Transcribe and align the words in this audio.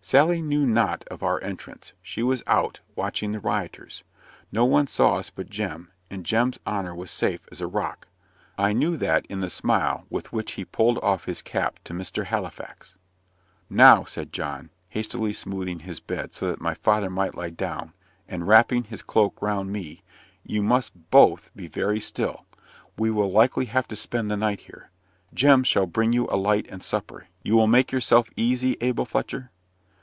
Sally 0.00 0.40
knew 0.40 0.64
not 0.64 1.04
of 1.10 1.22
our 1.22 1.42
entrance; 1.42 1.92
she 2.00 2.22
was 2.22 2.42
out, 2.46 2.80
watching 2.94 3.32
the 3.32 3.40
rioters. 3.40 4.04
No 4.50 4.64
one 4.64 4.86
saw 4.86 5.16
us 5.16 5.28
but 5.28 5.50
Jem, 5.50 5.90
and 6.08 6.24
Jem's 6.24 6.58
honour 6.66 6.94
was 6.94 7.10
safe 7.10 7.40
as 7.52 7.60
a 7.60 7.66
rock. 7.66 8.06
I 8.56 8.72
knew 8.72 8.96
that 8.96 9.26
in 9.26 9.40
the 9.40 9.50
smile 9.50 10.06
with 10.08 10.32
which 10.32 10.52
he 10.52 10.64
pulled 10.64 10.98
off 11.02 11.24
his 11.26 11.42
cap 11.42 11.78
to 11.84 11.92
"Mr. 11.92 12.24
Halifax." 12.26 12.96
"Now," 13.68 14.04
said 14.04 14.32
John, 14.32 14.70
hastily 14.88 15.34
smoothing 15.34 15.80
his 15.80 16.00
bed, 16.00 16.32
so 16.32 16.48
that 16.48 16.60
my 16.60 16.74
father 16.74 17.10
might 17.10 17.34
lie 17.34 17.50
down, 17.50 17.92
and 18.26 18.46
wrapping 18.48 18.84
his 18.84 19.02
cloak 19.02 19.42
round 19.42 19.70
me 19.72 20.04
"you 20.46 20.62
must 20.62 21.10
both 21.10 21.50
be 21.54 21.66
very 21.66 22.00
still. 22.00 22.46
You 22.98 23.12
will 23.12 23.32
likely 23.32 23.66
have 23.66 23.88
to 23.88 23.96
spend 23.96 24.30
the 24.30 24.38
night 24.38 24.60
here. 24.60 24.90
Jem 25.34 25.64
shall 25.64 25.86
bring 25.86 26.14
you 26.14 26.26
a 26.30 26.36
light 26.36 26.66
and 26.70 26.82
supper. 26.82 27.26
You 27.42 27.56
will 27.56 27.66
make 27.66 27.92
yourself 27.92 28.30
easy, 28.36 28.76
Abel 28.80 29.04
Fletcher?" 29.04 29.50